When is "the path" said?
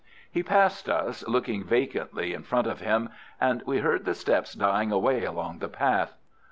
5.59-6.15